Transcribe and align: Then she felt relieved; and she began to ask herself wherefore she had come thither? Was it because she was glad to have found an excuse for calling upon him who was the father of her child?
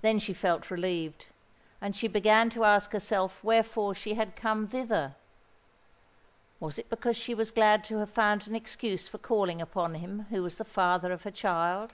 Then 0.00 0.18
she 0.20 0.32
felt 0.32 0.70
relieved; 0.70 1.26
and 1.78 1.94
she 1.94 2.08
began 2.08 2.48
to 2.48 2.64
ask 2.64 2.92
herself 2.92 3.44
wherefore 3.44 3.94
she 3.94 4.14
had 4.14 4.36
come 4.36 4.66
thither? 4.66 5.16
Was 6.60 6.78
it 6.78 6.88
because 6.88 7.18
she 7.18 7.34
was 7.34 7.50
glad 7.50 7.84
to 7.84 7.98
have 7.98 8.08
found 8.10 8.48
an 8.48 8.54
excuse 8.54 9.06
for 9.06 9.18
calling 9.18 9.60
upon 9.60 9.96
him 9.96 10.20
who 10.30 10.42
was 10.42 10.56
the 10.56 10.64
father 10.64 11.12
of 11.12 11.24
her 11.24 11.30
child? 11.30 11.92